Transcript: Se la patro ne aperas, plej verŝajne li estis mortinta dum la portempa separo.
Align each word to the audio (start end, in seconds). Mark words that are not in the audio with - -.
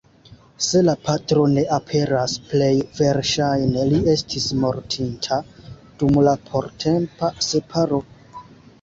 Se 0.67 0.79
la 0.85 0.95
patro 1.07 1.43
ne 1.55 1.65
aperas, 1.77 2.33
plej 2.53 2.71
verŝajne 3.01 3.85
li 3.93 4.01
estis 4.17 4.49
mortinta 4.65 5.41
dum 5.71 6.21
la 6.31 6.37
portempa 6.51 7.35
separo. 7.53 8.07